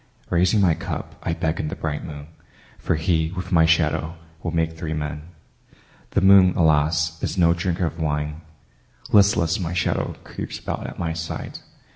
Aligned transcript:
Raising 0.31 0.61
my 0.61 0.73
cup 0.73 1.13
I 1.21 1.33
beckon 1.33 1.67
the 1.67 1.75
bright 1.75 2.03
moon, 2.03 2.29
For 2.79 2.95
he, 2.95 3.31
with 3.37 3.51
my 3.51 3.67
shadow, 3.67 4.15
will 4.41 4.49
make 4.49 4.75
three 4.75 4.95
men. 4.95 5.21
The 6.17 6.21
moon, 6.21 6.55
alas, 6.55 7.21
is 7.21 7.37
no 7.37 7.53
drinker 7.53 7.85
of 7.85 7.99
wine; 7.99 8.41
Listless, 9.11 9.59
my 9.59 9.73
shadow 9.73 10.15
creeps 10.23 10.57
about 10.57 10.87
at 10.87 10.97
my 10.97 11.13
side. 11.13 11.59